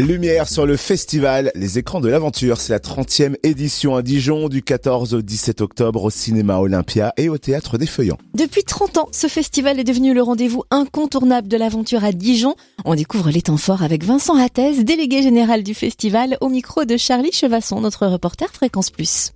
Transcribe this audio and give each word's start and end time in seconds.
Lumière 0.00 0.48
sur 0.48 0.66
le 0.66 0.76
festival 0.76 1.52
Les 1.54 1.78
écrans 1.78 2.00
de 2.00 2.08
l'aventure. 2.08 2.58
C'est 2.58 2.72
la 2.72 2.80
30e 2.80 3.36
édition 3.44 3.94
à 3.94 4.02
Dijon 4.02 4.48
du 4.48 4.60
14 4.60 5.14
au 5.14 5.22
17 5.22 5.60
octobre 5.60 6.02
au 6.02 6.10
cinéma 6.10 6.58
Olympia 6.58 7.12
et 7.16 7.28
au 7.28 7.38
théâtre 7.38 7.78
des 7.78 7.86
Feuillants. 7.86 8.18
Depuis 8.34 8.64
30 8.64 8.98
ans, 8.98 9.08
ce 9.12 9.28
festival 9.28 9.78
est 9.78 9.84
devenu 9.84 10.12
le 10.12 10.22
rendez-vous 10.22 10.64
incontournable 10.72 11.46
de 11.46 11.56
l'aventure 11.56 12.02
à 12.02 12.10
Dijon. 12.10 12.56
On 12.84 12.96
découvre 12.96 13.30
les 13.30 13.42
temps 13.42 13.56
forts 13.56 13.84
avec 13.84 14.02
Vincent 14.02 14.36
Hattès, 14.36 14.84
délégué 14.84 15.22
général 15.22 15.62
du 15.62 15.74
festival, 15.74 16.38
au 16.40 16.48
micro 16.48 16.84
de 16.84 16.96
Charlie 16.96 17.32
Chevasson, 17.32 17.80
notre 17.80 18.08
reporter 18.08 18.52
Fréquence 18.52 18.90
Plus. 18.90 19.30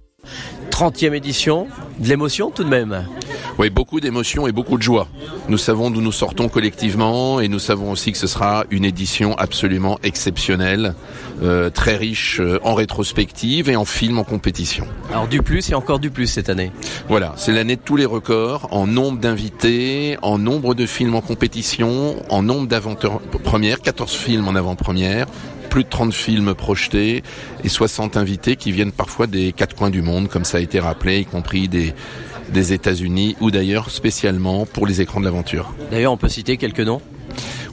30e 0.78 1.12
édition, 1.12 1.66
de 1.98 2.08
l'émotion 2.08 2.52
tout 2.52 2.62
de 2.62 2.68
même. 2.68 3.04
Oui, 3.58 3.68
beaucoup 3.68 3.98
d'émotions 3.98 4.46
et 4.46 4.52
beaucoup 4.52 4.76
de 4.78 4.82
joie. 4.82 5.08
Nous 5.48 5.58
savons 5.58 5.90
d'où 5.90 6.00
nous 6.00 6.12
sortons 6.12 6.48
collectivement 6.48 7.40
et 7.40 7.48
nous 7.48 7.58
savons 7.58 7.90
aussi 7.90 8.12
que 8.12 8.18
ce 8.18 8.28
sera 8.28 8.62
une 8.70 8.84
édition 8.84 9.34
absolument 9.38 9.98
exceptionnelle, 10.04 10.94
euh, 11.42 11.68
très 11.68 11.96
riche 11.96 12.38
euh, 12.38 12.60
en 12.62 12.74
rétrospective 12.74 13.68
et 13.68 13.74
en 13.74 13.84
films 13.84 14.18
en 14.18 14.22
compétition. 14.22 14.86
Alors 15.10 15.26
du 15.26 15.42
plus 15.42 15.68
et 15.68 15.74
encore 15.74 15.98
du 15.98 16.10
plus 16.10 16.28
cette 16.28 16.48
année. 16.48 16.70
Voilà, 17.08 17.32
c'est 17.36 17.50
l'année 17.50 17.74
de 17.74 17.82
tous 17.84 17.96
les 17.96 18.06
records 18.06 18.68
en 18.70 18.86
nombre 18.86 19.18
d'invités, 19.18 20.16
en 20.22 20.38
nombre 20.38 20.76
de 20.76 20.86
films 20.86 21.16
en 21.16 21.22
compétition, 21.22 22.14
en 22.28 22.42
nombre 22.44 22.68
d'avant-premières, 22.68 23.80
14 23.80 24.12
films 24.12 24.46
en 24.46 24.54
avant-première, 24.54 25.26
plus 25.68 25.84
de 25.84 25.88
30 25.88 26.12
films 26.12 26.54
projetés 26.54 27.22
et 27.64 27.68
60 27.68 28.16
invités 28.16 28.56
qui 28.56 28.72
viennent 28.72 28.92
parfois 28.92 29.26
des 29.26 29.52
quatre 29.52 29.76
coins 29.76 29.90
du 29.90 30.02
monde, 30.02 30.28
comme 30.28 30.44
ça 30.44 30.58
a 30.58 30.60
été 30.60 30.80
rappelé, 30.80 31.20
y 31.20 31.24
compris 31.24 31.68
des, 31.68 31.94
des 32.52 32.72
États-Unis 32.72 33.36
ou 33.40 33.50
d'ailleurs 33.50 33.90
spécialement 33.90 34.66
pour 34.66 34.86
les 34.86 35.00
écrans 35.00 35.20
de 35.20 35.24
l'aventure. 35.24 35.74
D'ailleurs, 35.90 36.12
on 36.12 36.16
peut 36.16 36.28
citer 36.28 36.56
quelques 36.56 36.80
noms? 36.80 37.02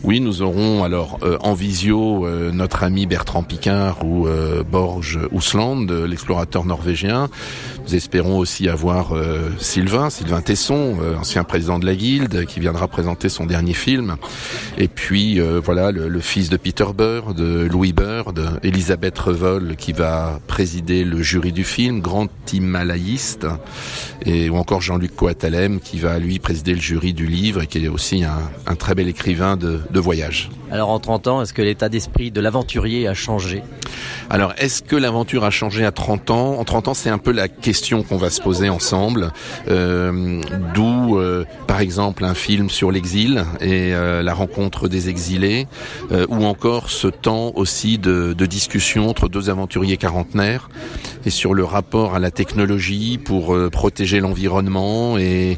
Oui, 0.05 0.20
nous 0.20 0.44
aurons 0.44 0.84
alors 0.84 1.18
euh, 1.23 1.40
en 1.41 1.55
visio 1.55 2.27
euh, 2.27 2.52
notre 2.52 2.84
ami 2.84 3.08
Bertrand 3.08 3.41
Picard 3.41 4.05
ou 4.05 4.28
euh, 4.28 4.64
Borge 4.64 5.20
Ousland, 5.31 5.88
l'explorateur 5.90 6.64
norvégien. 6.64 7.28
Nous 7.88 7.95
espérons 7.95 8.38
aussi 8.38 8.70
avoir 8.70 9.14
Sylvain, 9.59 10.09
Sylvain 10.09 10.42
Tesson, 10.42 10.97
ancien 11.20 11.44
président 11.44 11.78
de 11.78 11.86
la 11.86 11.94
Guilde, 11.94 12.45
qui 12.45 12.59
viendra 12.59 12.88
présenter 12.88 13.30
son 13.30 13.45
dernier 13.45 13.75
film. 13.75 14.16
Et 14.80 14.88
puis 14.88 15.39
voilà 15.39 15.92
le, 15.92 16.19
fils 16.19 16.50
de 16.50 16.58
Peter 16.58 16.88
Burr, 16.97 17.36
de 17.36 17.67
Louis 17.72 17.94
Burr, 17.94 18.34
Elisabeth 18.64 19.19
Revol, 19.19 19.75
qui 19.75 19.94
va 19.94 20.40
présider 20.47 21.03
le 21.03 21.22
jury 21.22 21.52
du 21.52 21.64
film, 21.64 22.00
grand 22.02 22.28
himalayiste, 22.52 23.45
et 24.25 24.50
ou 24.50 24.56
encore 24.56 24.81
Jean-Luc 24.81 25.16
Coatalem, 25.16 25.80
qui 25.80 26.00
va 26.00 26.17
lui 26.17 26.40
présider 26.40 26.73
le 26.73 26.81
jury 26.81 27.14
du 27.14 27.28
livre 27.28 27.62
et 27.62 27.67
qui 27.67 27.86
est 27.86 27.88
aussi 27.88 28.23
un, 28.23 28.75
très 28.75 28.95
bel 28.95 29.08
écrivain 29.08 29.58
de 29.58 29.80
voyage. 29.99 30.49
Alors 30.71 30.89
en 30.89 30.99
30 30.99 31.27
ans, 31.27 31.41
est-ce 31.41 31.53
que 31.53 31.61
l'état 31.61 31.89
d'esprit 31.89 32.31
de 32.31 32.41
l'aventurier 32.41 33.07
a 33.07 33.13
changé? 33.13 33.63
Alors 34.29 34.53
est-ce 34.57 34.81
que 34.81 34.95
l'aventure 34.95 35.43
a 35.43 35.51
changé 35.51 35.85
à 35.85 35.91
30 35.91 36.31
ans? 36.31 36.59
En 36.59 36.63
30 36.63 36.89
ans, 36.89 36.93
c'est 36.93 37.09
un 37.09 37.17
peu 37.17 37.31
la 37.31 37.47
question 37.47 38.03
qu'on 38.03 38.17
va 38.17 38.29
se 38.29 38.41
poser 38.41 38.69
ensemble. 38.69 39.31
Euh, 39.69 40.41
D'où, 40.73 41.17
euh, 41.17 41.45
par 41.67 41.79
exemple, 41.79 42.25
un 42.25 42.33
film 42.33 42.69
sur 42.69 42.91
l'exil 42.91 43.45
et 43.61 43.93
euh, 43.93 44.23
la 44.23 44.33
rencontre 44.33 44.88
des 44.88 45.09
exilés, 45.09 45.67
ou 46.29 46.45
encore 46.45 46.89
ce 46.89 47.07
temps 47.07 47.51
aussi 47.55 47.97
de, 47.97 48.33
de 48.33 48.45
discussion 48.45 49.09
entre 49.09 49.29
deux 49.29 49.49
aventuriers 49.49 49.97
quarantenaires 49.97 50.69
et 51.25 51.29
sur 51.29 51.53
le 51.53 51.63
rapport 51.63 52.16
à 52.16 52.19
la 52.19 52.31
technologie 52.31 53.17
pour 53.17 53.55
protéger 53.71 54.19
l'environnement 54.19 55.17
et 55.17 55.57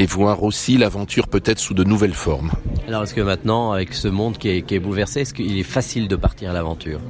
et 0.00 0.06
voir 0.06 0.44
aussi 0.44 0.78
l'aventure 0.78 1.28
peut-être 1.28 1.58
sous 1.58 1.74
de 1.74 1.84
nouvelles 1.84 2.14
formes. 2.14 2.52
Alors 2.88 3.02
est-ce 3.02 3.12
que 3.12 3.20
maintenant, 3.20 3.72
avec 3.72 3.92
ce 3.92 4.08
monde 4.08 4.38
qui 4.38 4.48
est, 4.48 4.62
qui 4.62 4.74
est 4.74 4.80
bouleversé, 4.80 5.20
est-ce 5.20 5.34
qu'il 5.34 5.58
est 5.58 5.62
facile 5.62 6.08
de 6.08 6.16
partir 6.16 6.48
à 6.48 6.52
l'aventure? 6.54 7.00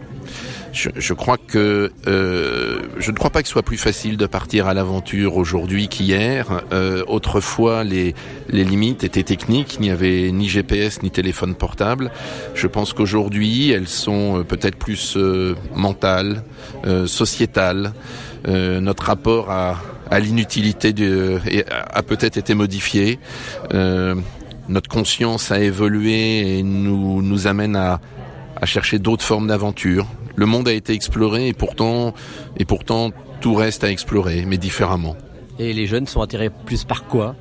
Je, 0.73 0.91
je, 0.97 1.15
crois 1.15 1.37
que 1.39 1.93
euh, 2.09 2.81
je 2.99 3.13
ne 3.13 3.17
crois 3.17 3.31
pas 3.31 3.43
qu'il 3.43 3.49
soit 3.49 3.63
plus 3.63 3.77
facile 3.77 4.17
de 4.17 4.27
partir 4.27 4.67
à 4.67 4.75
l'aventure 4.75 5.37
aujourd'hui 5.37 5.87
qu'hier. 5.87 6.63
Euh, 6.73 7.05
autrefois, 7.07 7.85
les, 7.85 8.13
les 8.49 8.65
limites 8.65 9.05
étaient 9.05 9.23
techniques, 9.23 9.77
il 9.77 9.83
n'y 9.83 9.91
avait 9.91 10.33
ni 10.33 10.49
GPS 10.49 11.05
ni 11.05 11.13
téléphone 11.13 11.55
portable. 11.55 12.11
Je 12.57 12.67
pense 12.67 12.93
qu'aujourd'hui, 12.93 13.71
elles 13.71 13.89
sont 13.89 14.41
euh, 14.41 14.43
peut-être 14.43 14.77
plus 14.77 15.17
euh, 15.17 15.55
mentales, 15.77 16.43
sociétales. 17.07 17.93
Notre 18.47 19.05
rapport 19.05 19.51
à, 19.51 19.77
à 20.11 20.21
l'inutilité 20.21 20.93
a 21.69 22.03
peut-être 22.03 22.37
été 22.37 22.55
modifié. 22.55 23.19
Euh, 23.73 24.15
notre 24.69 24.89
conscience 24.89 25.51
a 25.51 25.61
évolué 25.61 26.59
et 26.59 26.63
nous, 26.63 27.23
nous 27.23 27.47
amène 27.47 27.77
à, 27.77 28.01
à 28.61 28.67
chercher 28.67 28.99
d'autres 28.99 29.25
formes 29.25 29.49
d'aventure. 29.49 30.07
Le 30.37 30.47
monde 30.47 30.69
a 30.69 30.73
été 30.73 30.93
exploré 30.93 31.49
et 31.49 31.53
pourtant, 31.53 32.15
et 32.57 32.65
pourtant 32.65 33.11
tout 33.41 33.55
reste 33.55 33.85
à 33.85 33.91
explorer, 33.91 34.45
mais 34.47 34.59
différemment. 34.59 35.17
Et 35.59 35.73
les 35.73 35.87
jeunes 35.87 36.07
sont 36.07 36.23
attirés 36.23 36.51
plus 36.51 36.85
par 36.85 37.05
quoi 37.05 37.37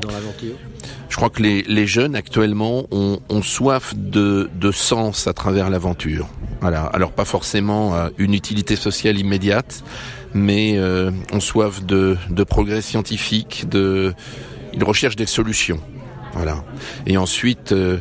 dans 0.00 0.10
l'aventure? 0.10 0.56
Je 1.08 1.16
crois 1.16 1.30
que 1.30 1.42
les, 1.42 1.62
les 1.62 1.86
jeunes 1.86 2.16
actuellement 2.16 2.86
ont, 2.90 3.20
ont 3.28 3.42
soif 3.42 3.94
de, 3.94 4.50
de 4.54 4.72
sens 4.72 5.26
à 5.26 5.32
travers 5.32 5.68
l'aventure. 5.68 6.26
Voilà. 6.60 6.84
Alors 6.86 7.12
pas 7.12 7.24
forcément 7.24 7.94
euh, 7.94 8.08
une 8.18 8.34
utilité 8.34 8.76
sociale 8.76 9.18
immédiate, 9.18 9.84
mais 10.34 10.74
euh, 10.76 11.10
ont 11.32 11.40
soif 11.40 11.84
de, 11.84 12.16
de 12.30 12.44
progrès 12.44 12.82
scientifique, 12.82 13.68
de, 13.68 14.14
ils 14.72 14.84
recherchent 14.84 15.16
des 15.16 15.26
solutions. 15.26 15.80
Voilà. 16.32 16.64
Et 17.06 17.16
ensuite, 17.16 17.72
euh, 17.72 17.98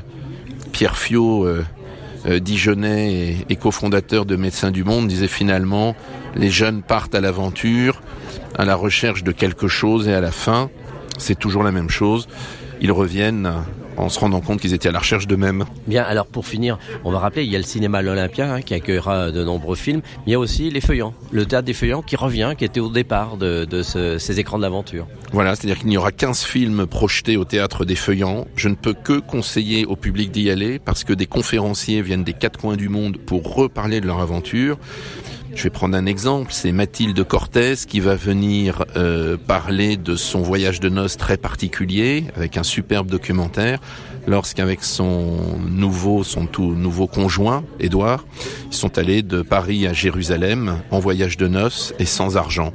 Pierre 0.72 0.98
Fiot, 0.98 1.46
euh, 1.46 1.66
euh, 2.26 2.40
Dijonais 2.40 3.14
et, 3.14 3.46
et 3.50 3.56
cofondateur 3.56 4.26
de 4.26 4.36
Médecins 4.36 4.72
du 4.72 4.84
Monde, 4.84 5.08
disait 5.08 5.28
finalement, 5.28 5.96
les 6.36 6.50
jeunes 6.50 6.82
partent 6.82 7.16
à 7.16 7.22
l'aventure, 7.22 8.02
à 8.58 8.66
la 8.66 8.76
recherche 8.76 9.24
de 9.24 9.32
quelque 9.32 9.68
chose 9.68 10.08
et 10.08 10.14
à 10.14 10.22
la 10.22 10.32
fin, 10.32 10.70
c'est 11.18 11.38
toujours 11.38 11.64
la 11.64 11.72
même 11.72 11.90
chose. 11.90 12.28
Ils 12.80 12.92
reviennent 12.92 13.52
en 14.02 14.10
se 14.10 14.20
rendant 14.20 14.42
compte 14.42 14.60
qu'ils 14.60 14.74
étaient 14.74 14.90
à 14.90 14.92
la 14.92 15.00
recherche 15.00 15.28
d'eux-mêmes. 15.28 15.66
Bien, 15.88 16.04
alors 16.04 16.26
pour 16.26 16.46
finir, 16.46 16.78
on 17.04 17.12
va 17.12 17.20
rappeler, 17.20 17.44
il 17.44 17.52
y 17.52 17.56
a 17.56 17.60
le 17.60 17.64
cinéma 17.64 18.02
L'Olympia 18.02 18.54
hein, 18.54 18.62
qui 18.62 18.74
accueillera 18.74 19.32
de 19.32 19.44
nombreux 19.44 19.76
films, 19.76 20.02
mais 20.04 20.24
il 20.28 20.32
y 20.32 20.36
a 20.36 20.40
aussi 20.40 20.70
les 20.70 20.82
Feuillants, 20.82 21.14
le 21.32 21.46
théâtre 21.46 21.66
des 21.66 21.74
Feuillants 21.74 22.02
qui 22.02 22.16
revient, 22.16 22.54
qui 22.58 22.66
était 22.66 22.80
au 22.80 22.90
départ 22.90 23.38
de, 23.38 23.66
de 23.66 23.84
ce, 23.84 24.18
ces 24.18 24.40
écrans 24.40 24.58
de 24.58 24.64
l'aventure. 24.64 25.08
Voilà, 25.32 25.56
c'est-à-dire 25.56 25.78
qu'il 25.78 25.88
n'y 25.88 25.98
aura 25.98 26.12
15 26.12 26.44
films 26.44 26.88
projetés 26.88 27.38
au 27.38 27.46
théâtre 27.46 27.86
des 27.86 27.96
Feuillants. 27.96 28.48
Je 28.56 28.70
ne 28.70 28.76
peux 28.76 28.94
que 28.94 29.20
conseiller 29.20 29.86
au 29.86 29.96
public 29.96 30.32
d'y 30.32 30.50
aller 30.50 30.80
parce 30.80 31.04
que 31.04 31.14
des 31.14 31.28
conférenciers 31.28 32.02
viennent 32.02 32.24
des 32.24 32.34
quatre 32.34 32.60
coins 32.60 32.76
du 32.76 32.90
monde 32.90 33.18
pour 33.18 33.56
reparler 33.56 34.02
de 34.02 34.08
leur 34.08 34.20
aventure. 34.20 34.78
Je 35.54 35.64
vais 35.64 35.70
prendre 35.70 35.96
un 35.96 36.06
exemple, 36.06 36.52
c'est 36.52 36.72
Mathilde 36.72 37.24
Cortez 37.24 37.76
qui 37.88 38.00
va 38.00 38.16
venir 38.16 38.86
euh, 38.96 39.38
parler 39.38 39.98
de 39.98 40.16
son 40.16 40.42
voyage 40.42 40.80
de 40.80 40.90
noces 40.90 41.18
très 41.18 41.38
particulier 41.38 42.26
avec 42.36 42.58
un 42.58 42.64
superbe 42.64 43.08
documentaire 43.08 43.80
lorsqu'avec 44.28 44.84
son 44.84 45.60
nouveau 45.70 46.24
son 46.24 46.46
tout 46.46 46.74
nouveau 46.74 47.08
conjoint 47.08 47.64
Édouard, 47.80 48.26
ils 48.72 48.76
sont 48.76 48.98
allés 48.98 49.24
de 49.24 49.42
Paris 49.42 49.88
à 49.88 49.94
Jérusalem 49.94 50.78
en 50.90 51.00
voyage 51.00 51.38
de 51.38 51.48
noces 51.48 51.94
et 52.00 52.06
sans 52.06 52.38
argent 52.38 52.72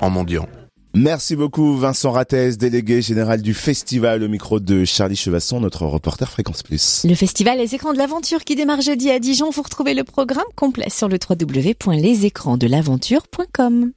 en 0.00 0.10
mendiant. 0.10 0.48
Merci 0.94 1.36
beaucoup 1.36 1.74
Vincent 1.74 2.10
Rattès, 2.10 2.58
délégué 2.58 3.00
général 3.00 3.40
du 3.40 3.54
festival 3.54 4.22
au 4.22 4.28
micro 4.28 4.60
de 4.60 4.84
Charlie 4.84 5.16
Chevasson, 5.16 5.58
notre 5.58 5.86
reporter 5.86 6.30
Fréquence 6.30 6.62
Plus. 6.62 7.06
Le 7.08 7.14
festival 7.14 7.56
Les 7.56 7.74
Écrans 7.74 7.94
de 7.94 7.98
l'Aventure 7.98 8.44
qui 8.44 8.56
démarre 8.56 8.82
jeudi 8.82 9.10
à 9.10 9.18
Dijon. 9.18 9.48
Vous 9.48 9.62
retrouvez 9.62 9.94
le 9.94 10.04
programme 10.04 10.44
complet 10.54 10.90
sur 10.90 11.08
le 11.08 11.18
www.lesécransdelaventure.com. 11.28 13.92